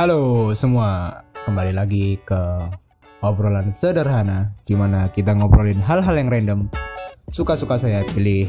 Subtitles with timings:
[0.00, 2.40] Halo semua, kembali lagi ke
[3.20, 6.72] obrolan sederhana di mana kita ngobrolin hal-hal yang random.
[7.28, 8.48] Suka-suka saya pilih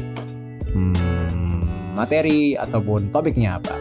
[0.72, 3.76] hmm, materi ataupun topiknya apa.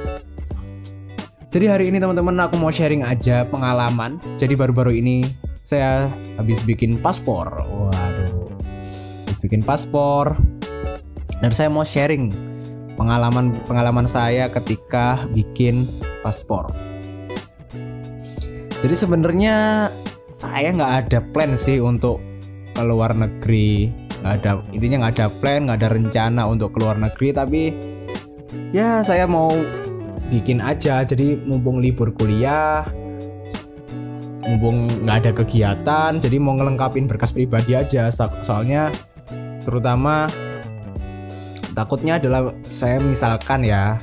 [1.47, 4.19] Jadi hari ini teman-teman aku mau sharing aja pengalaman.
[4.35, 5.23] Jadi baru-baru ini
[5.63, 7.47] saya habis bikin paspor.
[7.55, 8.51] Waduh,
[9.23, 10.35] habis bikin paspor.
[11.39, 12.35] Dan saya mau sharing
[12.99, 15.87] pengalaman pengalaman saya ketika bikin
[16.19, 16.80] paspor.
[18.81, 19.87] Jadi sebenarnya
[20.33, 22.17] saya nggak ada plan sih untuk
[22.73, 23.93] ke luar negeri.
[24.21, 27.29] Nggak ada intinya nggak ada plan, nggak ada rencana untuk keluar negeri.
[27.29, 27.61] Tapi
[28.73, 29.53] ya saya mau
[30.33, 31.05] bikin aja.
[31.05, 32.81] Jadi mumpung libur kuliah,
[34.41, 38.09] mumpung nggak ada kegiatan, jadi mau ngelengkapin berkas pribadi aja.
[38.09, 38.89] So- soalnya
[39.61, 40.25] terutama
[41.77, 44.01] takutnya adalah saya misalkan ya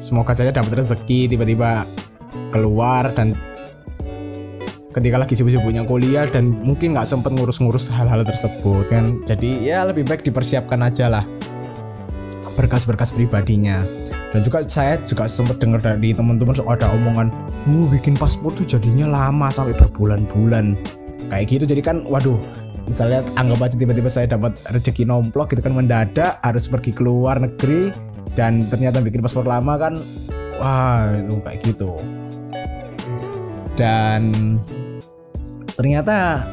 [0.00, 1.84] semoga saja dapat rezeki tiba-tiba
[2.50, 3.36] keluar dan
[4.96, 9.20] ketika lagi sibuk-sibuknya kuliah dan mungkin nggak sempet ngurus-ngurus hal-hal tersebut kan?
[9.28, 11.24] Jadi ya lebih baik dipersiapkan aja lah.
[12.56, 13.84] Berkas-berkas pribadinya.
[14.32, 17.28] Dan juga saya juga sempat dengar dari teman-teman ada omongan
[17.68, 20.80] uh bikin paspor tuh jadinya lama sampai berbulan-bulan.
[21.28, 21.64] Kayak gitu.
[21.68, 22.40] Jadi kan waduh
[22.88, 27.36] misalnya anggap aja tiba-tiba saya dapat rezeki nomplok gitu kan mendadak harus pergi ke luar
[27.36, 27.92] negeri
[28.32, 30.00] dan ternyata bikin paspor lama kan
[30.56, 31.92] wah itu kayak gitu.
[33.76, 34.56] Dan
[35.76, 36.48] ternyata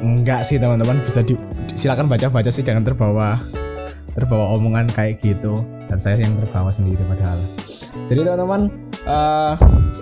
[0.00, 1.02] enggak sih teman-teman.
[1.02, 1.34] Bisa di
[1.74, 3.36] silakan baca-baca sih jangan terbawa
[4.14, 5.66] terbawa omongan kayak gitu.
[5.90, 7.36] Dan saya yang terbawa sendiri padahal.
[8.08, 8.72] Jadi teman-teman
[9.04, 9.54] eh,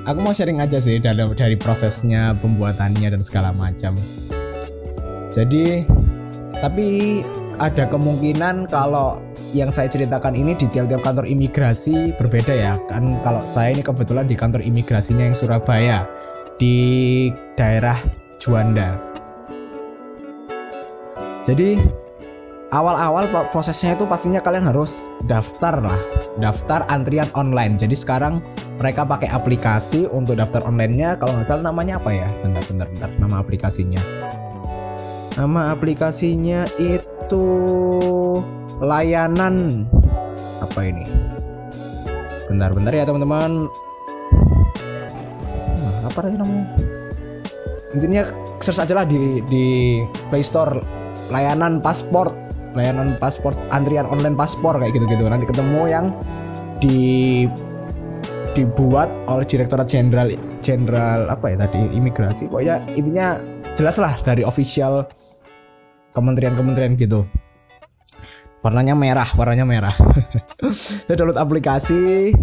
[0.06, 3.98] aku mau sharing aja sih dalam dari prosesnya pembuatannya dan segala macam.
[5.34, 5.82] Jadi
[6.60, 7.20] tapi
[7.60, 12.78] ada kemungkinan kalau yang saya ceritakan ini di tiap-tiap kantor imigrasi berbeda ya.
[12.86, 16.06] Kan kalau saya ini kebetulan di kantor imigrasinya yang Surabaya
[16.60, 16.78] di
[17.56, 17.96] daerah
[18.36, 19.00] Juanda.
[21.40, 21.80] Jadi
[22.68, 25.96] awal-awal pro- prosesnya itu pastinya kalian harus daftar lah.
[26.36, 27.80] Daftar antrian online.
[27.80, 28.44] Jadi sekarang
[28.76, 31.16] mereka pakai aplikasi untuk daftar onlinenya.
[31.16, 32.28] Kalau nggak salah namanya apa ya?
[32.44, 33.10] Bentar bentar bentar.
[33.16, 34.02] Nama aplikasinya.
[35.40, 37.44] Nama aplikasinya itu
[38.84, 39.88] layanan.
[40.60, 41.08] Apa ini?
[42.52, 43.64] Bentar bentar ya teman-teman
[46.04, 46.66] apa lagi namanya?
[47.90, 48.22] Intinya
[48.62, 49.64] search aja lah di di
[50.30, 50.78] Play Store.
[51.30, 52.34] Layanan paspor
[52.74, 55.26] layanan paspor antrian online paspor kayak gitu-gitu.
[55.26, 56.14] Nanti ketemu yang
[56.78, 57.46] di
[58.54, 60.30] dibuat oleh Direktorat Jenderal
[60.62, 61.80] Jenderal apa ya tadi?
[61.94, 62.50] Imigrasi.
[62.50, 63.38] Pokoknya intinya
[63.74, 65.06] jelas lah dari official
[66.14, 67.26] kementerian-kementerian gitu.
[68.60, 69.94] Warnanya merah warnanya merah.
[71.08, 72.34] Saya download aplikasi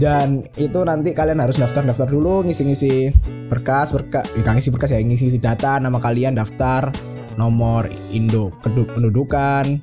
[0.00, 3.12] dan itu nanti kalian harus daftar-daftar dulu ngisi-ngisi
[3.52, 6.88] berkas berkas ya, ngisi berkas ya ngisi-ngisi data nama kalian daftar
[7.36, 9.80] nomor induk pendudukan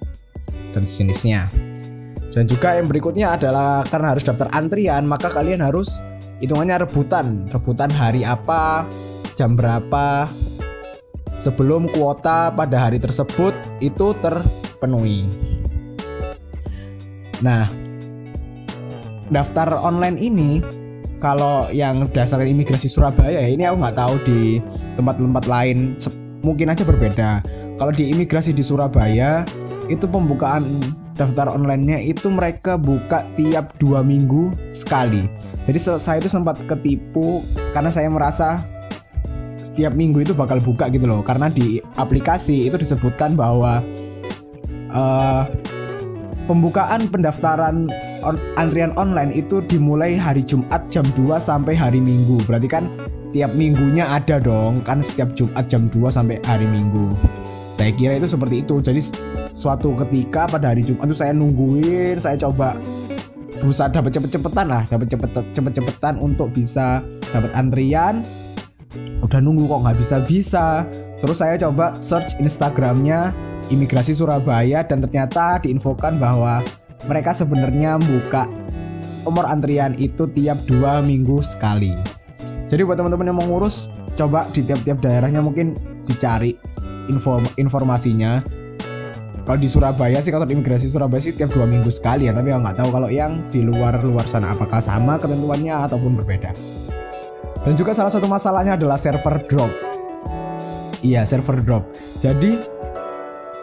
[0.73, 1.49] dan sejenisnya.
[2.29, 6.05] Dan juga yang berikutnya adalah karena harus daftar antrian maka kalian harus
[6.41, 7.49] hitungannya rebutan.
[7.49, 8.85] Rebutan hari apa
[9.33, 10.29] jam berapa
[11.41, 15.25] sebelum kuota pada hari tersebut itu terpenuhi.
[17.41, 17.88] Nah
[19.29, 20.59] daftar online ini
[21.19, 24.63] kalau yang dasar imigrasi Surabaya ya ini aku nggak tahu di
[24.95, 25.93] tempat-tempat lain
[26.39, 27.43] mungkin aja berbeda.
[27.75, 29.43] Kalau di imigrasi di Surabaya
[29.91, 30.63] itu pembukaan
[31.19, 35.27] daftar onlinenya itu mereka buka tiap dua minggu sekali.
[35.67, 37.43] Jadi saya itu sempat ketipu
[37.75, 38.63] karena saya merasa
[39.59, 41.19] setiap minggu itu bakal buka gitu loh.
[41.19, 43.83] Karena di aplikasi itu disebutkan bahwa
[44.95, 45.43] eh,
[46.47, 47.91] pembukaan pendaftaran
[48.23, 52.41] on- antrian online itu dimulai hari Jumat jam 2 sampai hari Minggu.
[52.45, 52.89] Berarti kan
[53.29, 57.13] tiap minggunya ada dong, kan setiap Jumat jam 2 sampai hari Minggu.
[57.69, 58.81] Saya kira itu seperti itu.
[58.81, 59.01] Jadi
[59.53, 62.75] suatu ketika pada hari Jumat itu saya nungguin, saya coba
[63.59, 68.23] berusaha dapat cepet-cepetan lah, dapat cepet cepet-cepetan untuk bisa dapat antrian.
[69.21, 70.87] Udah nunggu kok nggak bisa-bisa.
[71.19, 73.35] Terus saya coba search Instagramnya
[73.69, 76.63] imigrasi Surabaya dan ternyata diinfokan bahwa
[77.07, 78.49] mereka sebenarnya buka
[79.23, 81.93] nomor antrian itu tiap dua minggu sekali.
[82.65, 85.77] Jadi buat teman-teman yang mau ngurus, coba di tiap-tiap daerahnya mungkin
[86.09, 86.57] dicari
[87.09, 88.41] info informasinya.
[89.45, 92.77] Kalau di Surabaya sih kantor imigrasi Surabaya sih tiap dua minggu sekali ya, tapi nggak
[92.77, 96.53] tahu kalau yang di luar luar sana apakah sama ketentuannya ataupun berbeda.
[97.65, 99.73] Dan juga salah satu masalahnya adalah server drop.
[101.01, 101.89] Iya server drop.
[102.21, 102.61] Jadi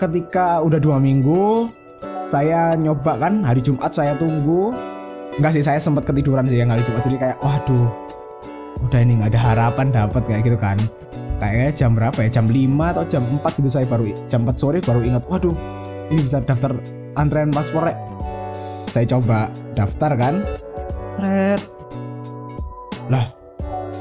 [0.03, 1.71] ketika udah dua minggu
[2.27, 4.75] saya nyoba kan hari Jumat saya tunggu.
[5.39, 7.07] Enggak sih saya sempat ketiduran sih yang hari Jumat.
[7.07, 7.87] Jadi kayak waduh
[8.83, 10.75] udah ini nggak ada harapan dapat kayak gitu kan.
[11.39, 12.29] Kayaknya jam berapa ya?
[12.33, 15.55] Jam 5 atau jam 4 gitu saya baru jam 4 sore baru ingat waduh
[16.11, 16.75] ini bisa daftar
[17.15, 17.97] antrean paspor ya
[18.91, 19.47] saya coba
[19.79, 20.35] daftar kan.
[21.07, 21.63] Seret.
[23.07, 23.31] Lah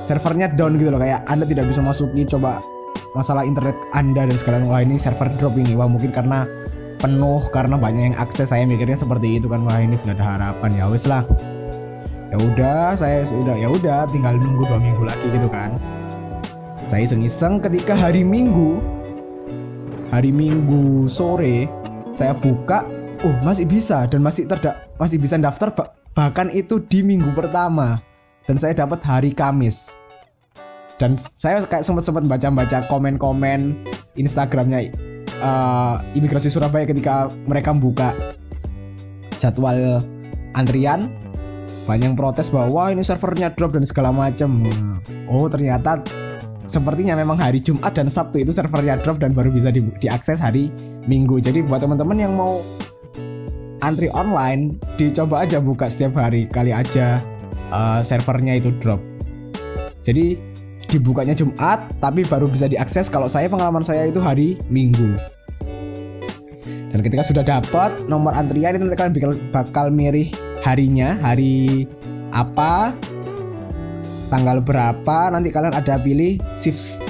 [0.01, 0.97] servernya down gitu loh.
[0.97, 2.57] Kayak anda tidak bisa masuki coba
[3.13, 5.77] masalah internet anda dan segala wah ini server drop ini.
[5.77, 6.47] Wah mungkin karena
[6.99, 8.51] penuh karena banyak yang akses.
[8.51, 10.69] Saya mikirnya seperti itu kan wah ini sudah ada harapan.
[10.75, 11.23] Ya wes lah.
[12.33, 15.77] Ya udah saya sudah ya udah tinggal nunggu dua minggu lagi gitu kan.
[16.85, 18.77] Saya iseng-iseng ketika hari minggu
[20.13, 21.65] hari minggu sore
[22.13, 22.85] saya buka
[23.25, 25.73] oh masih bisa dan masih terdak masih bisa daftar
[26.15, 28.01] bahkan itu di minggu pertama.
[28.45, 29.97] Dan saya dapat hari Kamis.
[30.95, 33.83] Dan saya kayak sempat sempat baca-baca komen-komen
[34.15, 34.93] Instagramnya
[35.41, 38.11] uh, imigrasi Surabaya ketika mereka buka
[39.39, 40.03] jadwal
[40.55, 41.11] antrian
[41.85, 44.65] banyak protes bahwa ini servernya drop dan segala macam.
[45.29, 46.01] Oh ternyata
[46.65, 50.73] sepertinya memang hari Jumat dan Sabtu itu servernya drop dan baru bisa di diakses hari
[51.05, 51.37] Minggu.
[51.37, 52.65] Jadi buat teman-teman yang mau
[53.85, 57.21] antri online dicoba aja buka setiap hari kali aja
[57.69, 58.97] uh, servernya itu drop.
[60.01, 60.54] Jadi
[60.89, 65.17] dibukanya Jumat tapi baru bisa diakses kalau saya pengalaman saya itu hari Minggu.
[66.95, 70.31] Dan ketika sudah dapat nomor antrian itu kalian bakal, bakal mirih
[70.63, 71.83] harinya, hari
[72.31, 72.95] apa,
[74.31, 77.03] tanggal berapa, nanti kalian ada pilih shift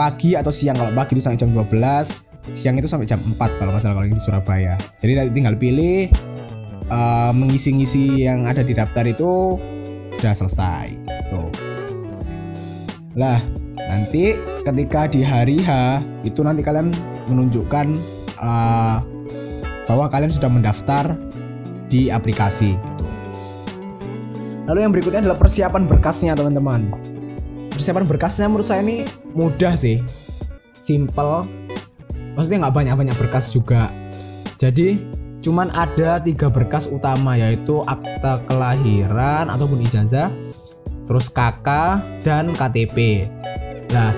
[0.00, 0.80] pagi atau siang.
[0.80, 4.08] Kalau pagi itu sampai jam 12, siang itu sampai jam 4 kalau nggak salah kalau
[4.08, 4.74] di Surabaya.
[4.96, 6.08] Jadi nanti tinggal pilih
[6.88, 9.60] uh, mengisi-ngisi yang ada di daftar itu
[10.18, 11.67] udah selesai gitu.
[13.18, 13.42] Lah,
[13.74, 16.94] nanti ketika di hari H itu nanti kalian
[17.26, 17.86] menunjukkan
[18.38, 19.02] uh,
[19.90, 21.18] bahwa kalian sudah mendaftar
[21.90, 23.06] di aplikasi gitu.
[24.70, 26.94] Lalu yang berikutnya adalah persiapan berkasnya teman-teman.
[27.74, 29.02] Persiapan berkasnya menurut saya ini
[29.34, 29.98] mudah sih,
[30.78, 31.42] simple.
[32.38, 33.90] Maksudnya nggak banyak-banyak berkas juga.
[34.62, 35.02] Jadi
[35.42, 40.30] cuman ada tiga berkas utama yaitu akta kelahiran ataupun ijazah,
[41.08, 41.68] terus KK
[42.20, 43.24] dan KTP.
[43.96, 44.12] Nah,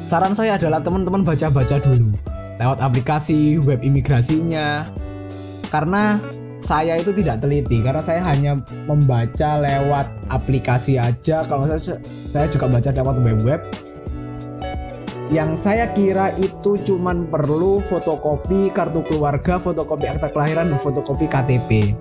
[0.00, 2.16] saran saya adalah teman-teman baca-baca dulu
[2.58, 4.88] lewat aplikasi web imigrasinya
[5.70, 6.18] karena
[6.58, 8.58] saya itu tidak teliti karena saya hanya
[8.90, 13.60] membaca lewat aplikasi aja kalau saya saya juga baca lewat web-web
[15.28, 21.92] yang saya kira itu cuman perlu fotokopi kartu keluarga, fotokopi akta kelahiran dan fotokopi KTP.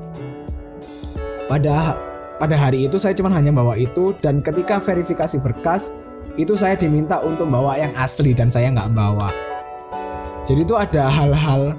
[1.51, 1.99] Pada
[2.37, 5.97] pada hari itu saya cuma hanya bawa itu dan ketika verifikasi berkas
[6.37, 9.33] itu saya diminta untuk bawa yang asli dan saya nggak bawa.
[10.45, 11.73] Jadi itu ada hal-hal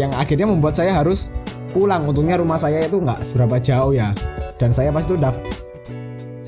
[0.00, 1.36] yang akhirnya membuat saya harus
[1.76, 2.08] pulang.
[2.08, 4.16] Untungnya rumah saya itu nggak seberapa jauh ya.
[4.56, 5.36] Dan saya pas itu dap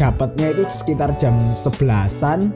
[0.01, 2.51] dapatnya itu sekitar jam sebelasan.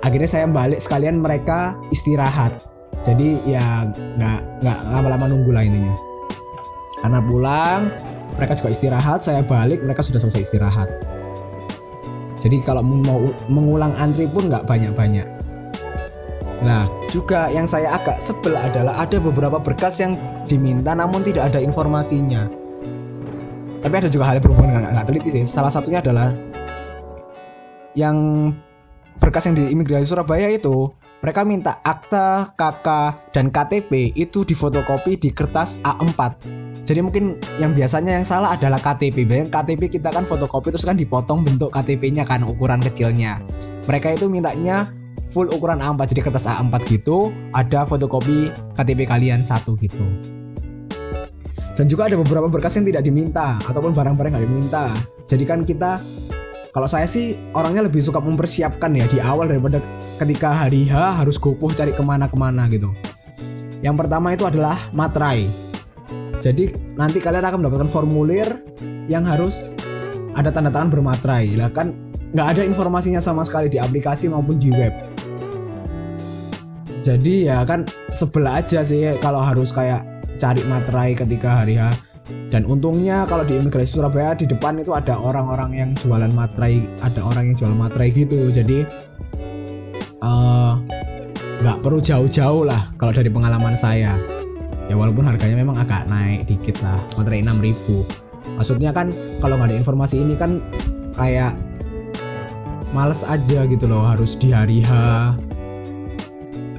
[0.00, 2.56] Akhirnya saya balik sekalian mereka istirahat.
[3.04, 3.84] Jadi ya
[4.16, 5.92] nggak nggak lama-lama nunggu lah intinya.
[7.04, 7.80] Karena pulang
[8.36, 10.88] mereka juga istirahat saya balik mereka sudah selesai istirahat
[12.40, 15.40] jadi kalau mau mengulang antri pun nggak banyak-banyak
[16.60, 21.56] Nah, juga yang saya agak sebel adalah ada beberapa berkas yang diminta namun tidak ada
[21.56, 22.52] informasinya.
[23.80, 25.44] Tapi ada juga hal yang berhubungan dengan nggak teliti sih.
[25.48, 26.36] Salah satunya adalah
[27.96, 28.16] yang
[29.16, 32.88] berkas yang di imigrasi Surabaya itu mereka minta akta, KK,
[33.36, 36.48] dan KTP itu difotokopi di kertas A4.
[36.88, 39.28] Jadi mungkin yang biasanya yang salah adalah KTP.
[39.28, 43.36] Bayang KTP kita kan fotokopi terus kan dipotong bentuk KTP-nya kan ukuran kecilnya.
[43.84, 44.88] Mereka itu mintanya
[45.30, 50.02] full ukuran A4 jadi kertas A4 gitu ada fotokopi KTP kalian satu gitu
[51.78, 54.90] dan juga ada beberapa berkas yang tidak diminta ataupun barang-barang nggak diminta
[55.30, 56.02] jadi kan kita
[56.70, 59.82] kalau saya sih orangnya lebih suka mempersiapkan ya di awal daripada
[60.22, 62.94] ketika hari H harus gopoh cari ke mana-kemana gitu.
[63.82, 65.50] Yang pertama itu adalah materai.
[66.38, 68.46] Jadi nanti kalian akan mendapatkan formulir
[69.10, 69.74] yang harus
[70.38, 71.58] ada tanda tangan bermaterai.
[71.58, 71.90] Lah kan
[72.30, 74.94] nggak ada informasinya sama sekali di aplikasi maupun di web.
[77.02, 77.82] Jadi ya kan
[78.14, 80.06] sebelah aja sih kalau harus kayak
[80.38, 82.09] cari materai ketika hari H
[82.50, 87.22] dan untungnya kalau di imigrasi Surabaya di depan itu ada orang-orang yang jualan materai ada
[87.22, 88.50] orang yang jual materai gitu.
[88.50, 88.82] Jadi
[90.20, 90.72] eh,
[91.62, 94.18] nggak uh, perlu jauh-jauh lah kalau dari pengalaman saya.
[94.90, 99.78] Ya walaupun harganya memang agak naik dikit lah materai 6000 maksudnya kan kalau nggak ada
[99.78, 100.58] informasi ini kan
[101.14, 101.56] kayak
[102.90, 104.92] males aja gitu loh harus di hari H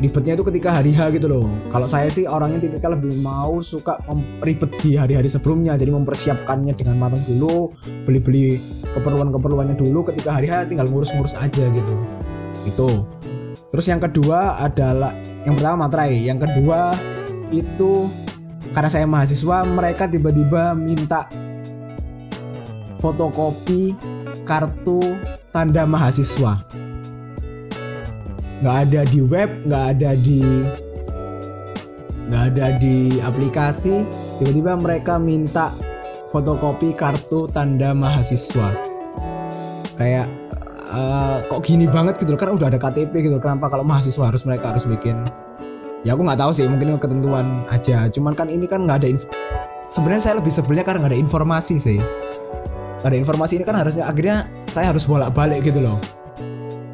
[0.01, 1.45] ribetnya itu ketika hari H gitu loh.
[1.69, 4.01] Kalau saya sih orangnya tipikal lebih mau suka
[4.41, 5.77] ribet di hari-hari sebelumnya.
[5.77, 7.71] Jadi mempersiapkannya dengan matang dulu
[8.09, 8.57] beli-beli
[8.97, 10.09] keperluan-keperluannya dulu.
[10.09, 11.95] Ketika hari H tinggal ngurus-ngurus aja gitu.
[12.65, 13.05] Itu
[13.71, 15.13] terus yang kedua adalah
[15.45, 16.17] yang pertama materai.
[16.17, 16.97] Yang kedua
[17.53, 18.09] itu
[18.73, 21.29] karena saya mahasiswa mereka tiba-tiba minta
[22.97, 23.93] fotokopi
[24.49, 24.99] kartu
[25.53, 26.80] tanda mahasiswa
[28.61, 30.41] nggak ada di web nggak ada di
[32.31, 34.07] nggak ada di aplikasi.
[34.39, 35.75] Tiba-tiba mereka minta
[36.31, 38.71] fotokopi kartu tanda mahasiswa.
[39.99, 40.31] Kayak
[40.93, 44.71] uh, kok gini banget gitu kan udah ada KTP gitu kenapa kalau mahasiswa harus mereka
[44.71, 45.27] harus bikin?
[46.07, 48.07] Ya aku nggak tahu sih mungkin ketentuan aja.
[48.07, 49.09] Cuman kan ini kan nggak ada
[49.91, 51.99] sebenarnya saya lebih sebelnya karena nggak ada informasi sih.
[53.01, 56.20] Ada informasi ini kan harusnya akhirnya saya harus bolak-balik gitu loh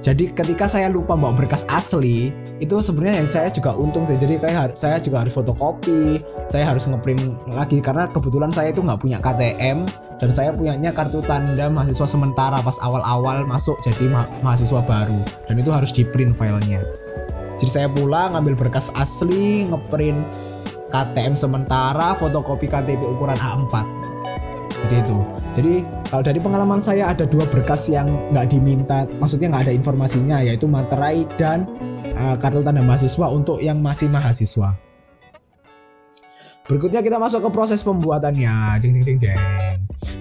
[0.07, 2.31] jadi ketika saya lupa bawa berkas asli
[2.63, 4.15] itu sebenarnya yang saya juga untung sih.
[4.15, 7.83] Jadi kayak saya juga harus fotokopi saya harus ngeprint lagi.
[7.83, 9.83] Karena kebetulan saya itu nggak punya KTM
[10.23, 15.19] dan saya punyanya kartu tanda mahasiswa sementara pas awal-awal masuk jadi ma mahasiswa baru.
[15.51, 16.79] Dan itu harus di print filenya.
[17.59, 20.23] Jadi saya pulang ngambil berkas asli ngeprint
[20.87, 24.07] KTM sementara fotokopi KTP ukuran A4
[24.85, 25.17] jadi itu
[25.57, 25.81] jadi
[26.13, 30.69] kalau dari pengalaman saya ada dua berkas yang nggak diminta, maksudnya nggak ada informasinya yaitu
[30.69, 31.65] materai dan
[32.13, 34.77] uh, kartu tanda mahasiswa untuk yang masih mahasiswa.
[36.69, 38.77] Berikutnya kita masuk ke proses pembuatannya.
[38.77, 39.41] Jeng jeng jeng jeng.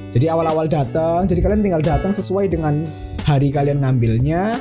[0.09, 2.89] Jadi awal-awal datang, jadi kalian tinggal datang sesuai dengan
[3.29, 4.57] hari kalian ngambilnya,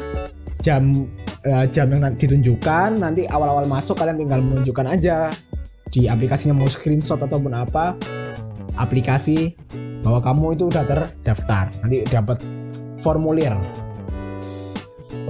[0.60, 1.08] jam
[1.48, 3.00] uh, jam yang ditunjukkan.
[3.00, 5.32] Nanti awal-awal masuk kalian tinggal menunjukkan aja
[5.88, 7.96] di aplikasinya mau screenshot ataupun apa
[8.76, 9.56] aplikasi
[10.06, 11.74] bahwa kamu itu udah terdaftar.
[11.82, 12.38] Nanti dapat
[13.02, 13.58] formulir.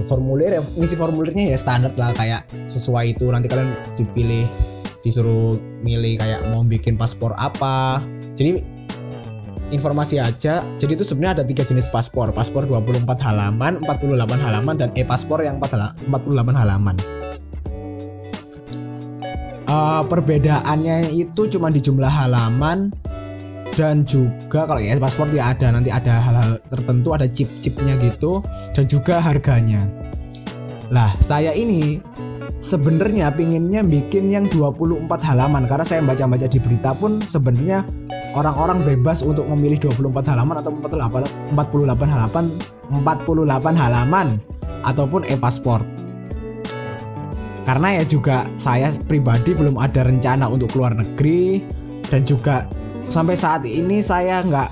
[0.03, 3.32] Formulir ya ngisi formulirnya ya standar lah kayak sesuai itu.
[3.32, 4.51] Nanti kalian dipilih
[5.00, 8.03] disuruh milih kayak mau bikin paspor apa.
[8.36, 8.60] Jadi
[9.72, 10.67] informasi aja.
[10.75, 12.36] Jadi itu sebenarnya ada tiga jenis paspor.
[12.36, 16.03] Paspor 24 halaman 48 halaman dan e-paspor yang 48
[16.51, 17.00] halaman.
[19.65, 22.94] Uh, perbedaannya itu cuma di jumlah halaman
[23.75, 28.39] dan juga kalau ya paspor ya ada nanti ada hal-hal tertentu ada chip-chipnya gitu.
[28.72, 29.84] Dan juga harganya.
[30.88, 32.00] Lah saya ini
[32.63, 35.67] sebenarnya pinginnya bikin yang 24 halaman.
[35.67, 37.84] Karena saya baca-baca di berita pun sebenarnya
[38.32, 42.46] orang-orang bebas untuk memilih 24 halaman atau 48 48 halaman
[42.96, 44.27] 48 halaman
[44.88, 45.84] ataupun e-paspor.
[47.65, 51.65] Karena ya juga saya pribadi belum ada rencana untuk keluar negeri
[52.05, 52.70] dan juga
[53.10, 54.70] sampai saat ini saya nggak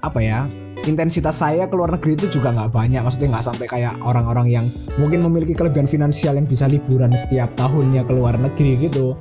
[0.00, 0.48] apa ya
[0.88, 3.00] intensitas saya ke luar negeri itu juga nggak banyak.
[3.04, 8.06] Maksudnya nggak sampai kayak orang-orang yang mungkin memiliki kelebihan finansial yang bisa liburan setiap tahunnya
[8.06, 9.16] ke luar negeri gitu.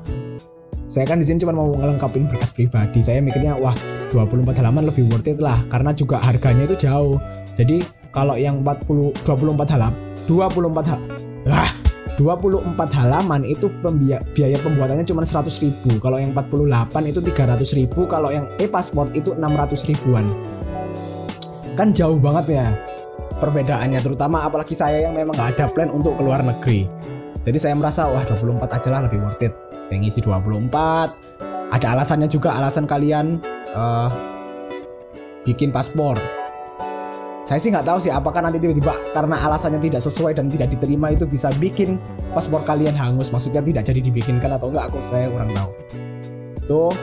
[0.89, 3.03] Saya kan di sini cuma mau ngelengkapin berkas pribadi.
[3.03, 3.75] Saya mikirnya wah
[4.09, 7.21] 24 halaman lebih worth it lah karena juga harganya itu jauh.
[7.53, 11.09] Jadi kalau yang 40 24 halaman 24 halaman
[11.45, 11.69] lah
[12.19, 13.71] 24 halaman itu
[14.35, 15.95] biaya pembuatannya cuma 100 ribu.
[16.03, 18.03] Kalau yang 48 itu 300 ribu.
[18.11, 20.27] Kalau yang e-pasport itu 600 ribuan.
[21.79, 22.67] Kan jauh banget ya
[23.39, 26.91] perbedaannya terutama apalagi saya yang memang nggak ada plan untuk keluar negeri.
[27.39, 29.55] Jadi saya merasa wah 24 aja lah lebih worth it.
[29.87, 30.67] Saya ngisi 24
[31.71, 33.39] ada alasannya juga alasan kalian
[33.71, 34.11] uh,
[35.47, 36.19] bikin paspor
[37.49, 41.09] saya sih nggak tahu sih apakah nanti tiba-tiba karena alasannya tidak sesuai dan tidak diterima
[41.09, 41.97] itu bisa bikin
[42.29, 43.33] paspor kalian hangus.
[43.33, 45.73] Maksudnya tidak jadi dibikinkan atau enggak aku saya kurang tahu.
[46.69, 46.93] Tuh.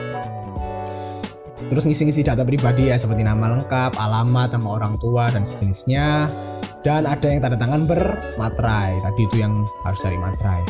[1.67, 6.31] Terus ngisi-ngisi data pribadi ya seperti nama lengkap alamat nama orang tua dan sejenisnya.
[6.79, 10.63] Dan ada yang tanda tangan bermatrai tadi itu yang harus dari matrai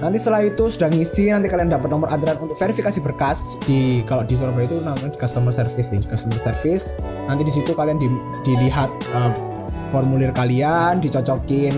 [0.00, 4.24] Nanti setelah itu sudah ngisi nanti kalian dapat nomor antrian untuk verifikasi berkas di kalau
[4.24, 6.96] di Surabaya itu namanya di customer service ya, customer service.
[7.28, 8.08] Nanti di situ kalian di,
[8.48, 9.32] dilihat uh,
[9.92, 11.76] formulir kalian, dicocokin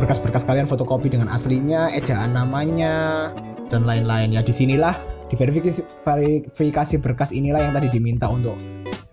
[0.00, 3.28] berkas-berkas kalian fotokopi dengan aslinya, ejaan namanya
[3.68, 4.40] dan lain-lain ya.
[4.40, 4.96] Di sinilah
[5.28, 8.56] di verifikasi verifikasi berkas inilah yang tadi diminta untuk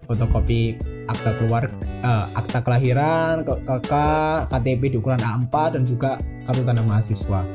[0.08, 1.70] fotokopi akta keluar
[2.02, 3.94] uh, akta kelahiran, KK,
[4.48, 6.18] KTP di ukuran A4 dan juga
[6.50, 7.46] kartu tanda mahasiswa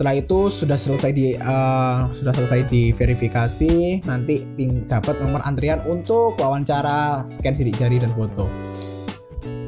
[0.00, 4.00] setelah itu sudah selesai di uh, sudah selesai diverifikasi.
[4.08, 8.48] Nanti ting dapat nomor antrian untuk wawancara scan sidik jari dan foto.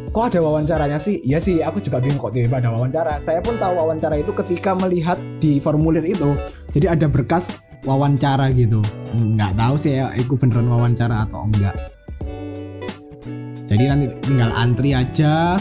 [0.09, 1.21] Kok ada wawancaranya sih?
[1.21, 3.21] Iya sih aku juga bingung kok tiba-tiba ada wawancara.
[3.21, 6.33] Saya pun tahu wawancara itu ketika melihat di formulir itu
[6.73, 8.81] jadi ada berkas wawancara gitu.
[9.13, 11.77] Nggak tahu sih ya itu beneran wawancara atau enggak.
[13.69, 15.61] Jadi nanti tinggal antri aja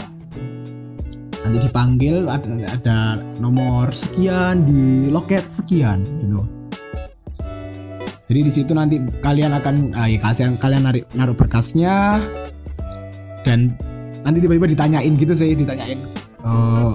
[1.42, 2.98] nanti dipanggil ada, ada
[3.42, 6.40] nomor sekian di loket sekian gitu.
[8.32, 12.22] Jadi di situ nanti kalian akan ah, ya kalian kalian narik naruh berkasnya
[13.44, 13.74] dan
[14.22, 15.98] nanti tiba-tiba ditanyain gitu sih ditanyain
[16.46, 16.92] eh,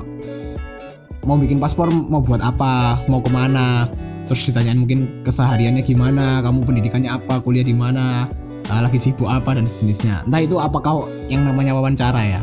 [1.28, 3.92] mau bikin paspor mau buat apa mau ke mana?
[4.26, 8.32] Terus ditanyain mungkin kesehariannya gimana kamu pendidikannya apa kuliah di mana
[8.72, 10.24] ah, lagi sibuk apa dan sejenisnya.
[10.26, 12.42] Entah itu apakah yang namanya wawancara ya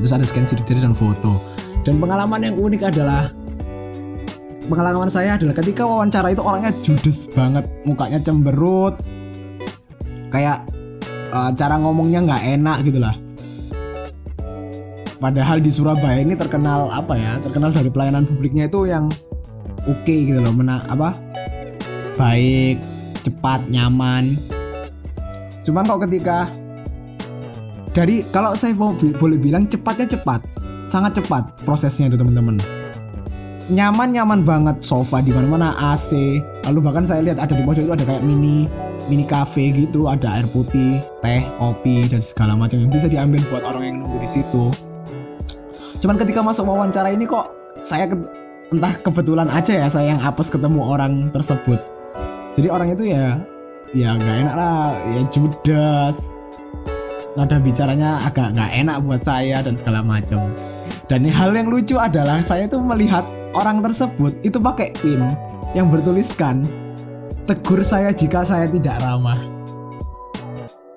[0.00, 1.40] terus ada scan sidik jari dan foto.
[1.86, 3.30] Dan pengalaman yang unik adalah
[4.66, 8.98] pengalaman saya adalah ketika wawancara itu orangnya judes banget mukanya cemberut
[10.34, 10.66] kayak
[11.30, 13.14] uh, cara ngomongnya nggak enak gitu lah.
[15.16, 19.08] Padahal di Surabaya ini terkenal apa ya terkenal dari pelayanan publiknya itu yang
[19.88, 21.16] oke okay gitu loh mena apa
[22.20, 22.82] baik
[23.24, 24.36] cepat nyaman.
[25.64, 26.50] Cuman kok ketika
[27.96, 30.44] dari kalau saya mau boleh bilang cepatnya cepat.
[30.84, 32.60] Sangat cepat prosesnya itu teman-teman.
[33.66, 36.38] Nyaman nyaman banget sofa di mana-mana AC
[36.68, 38.70] lalu bahkan saya lihat ada di pojok itu ada kayak mini
[39.10, 43.66] mini cafe gitu ada air putih teh kopi dan segala macam yang bisa diambil buat
[43.66, 44.70] orang yang nunggu di situ.
[45.98, 47.50] Cuman ketika masuk wawancara ini kok
[47.82, 48.30] saya ke-
[48.70, 51.82] entah kebetulan aja ya saya yang apes ketemu orang tersebut.
[52.54, 53.42] Jadi orang itu ya
[53.90, 56.45] ya nggak enak lah ya judas
[57.36, 60.50] nada bicaranya agak nggak enak buat saya dan segala macam.
[61.06, 63.22] Dan hal yang lucu adalah saya tuh melihat
[63.54, 65.22] orang tersebut itu pakai pin
[65.76, 66.66] yang bertuliskan
[67.46, 69.38] tegur saya jika saya tidak ramah.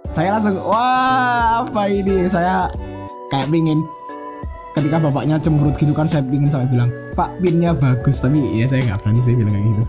[0.09, 2.25] Saya langsung wah apa ini?
[2.25, 2.71] Saya
[3.29, 3.85] kayak pingin
[4.77, 8.21] ketika bapaknya cemberut gitu kan saya pingin sampai bilang pak pinnya bagus.
[8.21, 9.83] Tapi ya saya nggak berani sih bilang kayak gitu.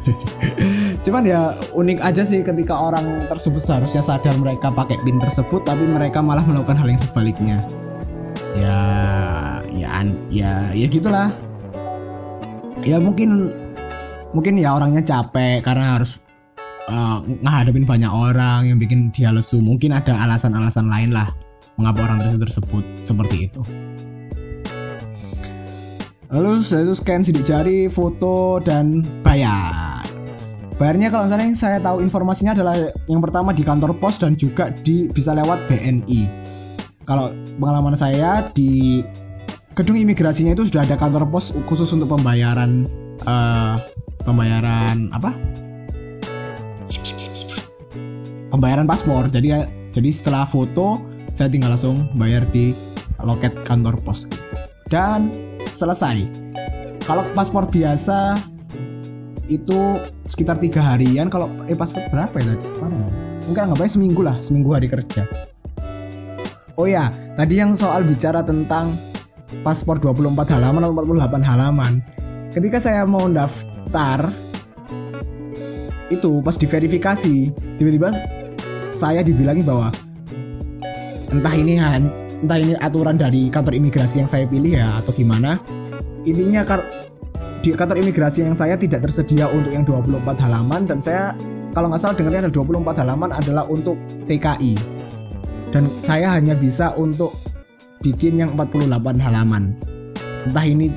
[1.08, 1.40] Cuman ya
[1.76, 6.42] unik aja sih ketika orang tersebut seharusnya sadar mereka pakai pin tersebut tapi mereka malah
[6.42, 7.58] melakukan hal yang sebaliknya.
[8.56, 8.78] Ya
[9.70, 9.90] ya
[10.32, 11.28] ya ya gitulah.
[12.80, 13.52] Ya mungkin
[14.32, 16.16] mungkin ya orangnya capek karena harus
[16.88, 19.60] uh, ngadepin banyak orang yang bikin dia lesu.
[19.60, 21.28] Mungkin ada alasan-alasan lain lah
[21.76, 23.64] mengapa orang tersebut seperti itu
[26.30, 30.06] lalu setelah itu scan sidik jari foto dan bayar.
[30.80, 32.73] Bayarnya kalau misalnya saya tahu informasinya adalah
[33.04, 36.40] yang pertama di kantor pos dan juga di bisa lewat BNI
[37.10, 39.02] kalau pengalaman saya di
[39.75, 42.86] gedung imigrasinya itu sudah ada kantor pos khusus untuk pembayaran
[43.26, 43.75] eh,
[44.23, 45.34] pembayaran apa?
[48.54, 49.26] Pembayaran paspor.
[49.26, 49.50] Jadi
[49.90, 51.02] jadi setelah foto
[51.34, 52.71] saya tinggal langsung bayar di
[53.26, 54.38] loket kantor pos gitu.
[54.86, 56.26] dan selesai.
[57.06, 58.39] Kalau paspor biasa
[59.50, 61.26] itu sekitar tiga harian.
[61.26, 62.67] Kalau eh paspor berapa ya tadi?
[62.67, 62.91] Ya?
[63.50, 65.26] enggak nggak banyak seminggu lah seminggu hari kerja.
[66.78, 68.95] Oh ya tadi yang soal bicara tentang
[69.67, 71.93] paspor 24 halaman atau 48 halaman.
[72.54, 74.30] Ketika saya mau daftar
[76.11, 77.35] itu pas diverifikasi
[77.78, 78.11] tiba-tiba
[78.91, 79.95] saya dibilangi bahwa
[81.30, 81.78] entah ini
[82.41, 85.61] entah ini aturan dari kantor imigrasi yang saya pilih ya atau gimana.
[86.25, 86.65] Intinya
[87.61, 91.37] di kantor imigrasi yang saya tidak tersedia untuk yang 24 halaman dan saya
[91.76, 94.75] kalau nggak salah dengarnya ada 24 halaman adalah untuk TKI
[95.71, 97.37] dan saya hanya bisa untuk
[98.00, 98.89] bikin yang 48
[99.21, 99.76] halaman.
[100.49, 100.89] Entah ini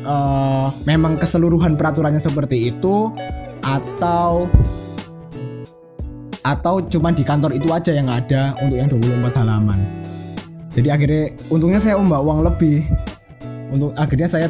[0.00, 3.12] eh, memang keseluruhan peraturannya seperti itu
[3.60, 4.48] atau
[6.40, 9.98] atau cuman di kantor itu aja yang ada untuk yang 24 halaman
[10.68, 12.84] jadi akhirnya untungnya saya membawa uang lebih.
[13.72, 14.46] Untuk akhirnya saya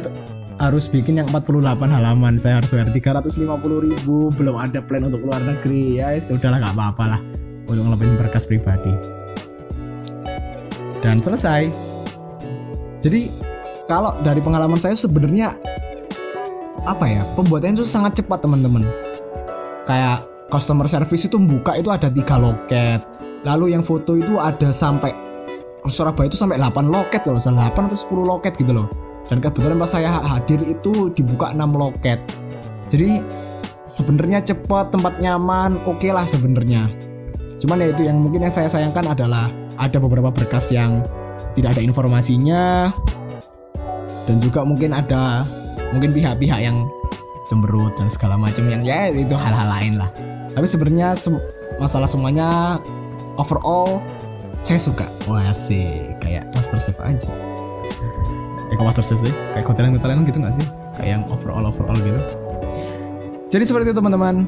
[0.59, 2.35] harus bikin yang 48 halaman.
[2.35, 3.47] Saya harus bayar 350
[3.87, 4.27] ribu.
[4.35, 6.03] Belum ada plan untuk luar negeri.
[6.03, 7.21] Ya sudahlah nggak apa-apa lah.
[7.71, 8.91] Untuk ngelebihin berkas pribadi.
[10.99, 11.71] Dan selesai.
[12.99, 13.31] Jadi
[13.87, 15.55] kalau dari pengalaman saya sebenarnya
[16.83, 18.83] apa ya pembuatannya itu sangat cepat teman-teman.
[19.87, 22.99] Kayak customer service itu buka itu ada tiga loket.
[23.47, 25.28] Lalu yang foto itu ada sampai
[25.87, 28.87] Surabaya itu sampai 8 loket kalau salah 8 atau 10 loket gitu loh.
[29.29, 32.19] Dan kebetulan pas saya hadir itu dibuka 6 loket.
[32.89, 33.21] Jadi
[33.85, 36.89] sebenarnya cepat tempat nyaman oke lah sebenarnya.
[37.61, 39.47] Cuman ya itu yang mungkin yang saya sayangkan adalah
[39.79, 41.05] ada beberapa berkas yang
[41.55, 42.91] tidak ada informasinya.
[44.27, 45.47] Dan juga mungkin ada
[45.95, 46.85] mungkin pihak-pihak yang
[47.49, 50.09] cemberut dan segala macam yang ya itu hal-hal lain lah.
[50.53, 51.17] Tapi sebenarnya
[51.81, 52.77] masalah semuanya
[53.41, 54.03] overall
[54.59, 55.07] saya suka.
[55.27, 57.31] Wah sih kayak master chef aja.
[58.69, 59.33] Eh kok master chef sih?
[59.55, 60.65] Kayak hotelan hotelan gitu nggak sih?
[60.99, 62.19] Kayak yang overall overall gitu.
[63.49, 64.45] Jadi seperti itu teman-teman.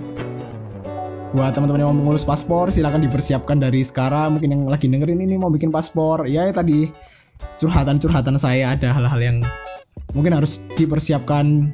[1.31, 4.35] Buat teman-teman yang mau mengurus paspor silakan dipersiapkan dari sekarang.
[4.35, 6.27] Mungkin yang lagi dengerin ini mau bikin paspor.
[6.27, 6.91] Ya, ya tadi
[7.57, 9.37] curhatan-curhatan saya ada hal-hal yang
[10.11, 11.71] mungkin harus dipersiapkan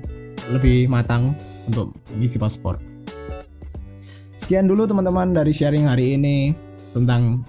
[0.53, 1.33] lebih matang
[1.65, 2.77] untuk mengisi paspor.
[4.37, 6.53] Sekian dulu teman-teman dari sharing hari ini
[6.93, 7.41] tentang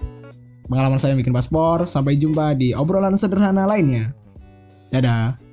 [0.69, 1.89] pengalaman saya bikin paspor.
[1.89, 4.13] Sampai jumpa di obrolan sederhana lainnya.
[4.93, 5.48] Dadah.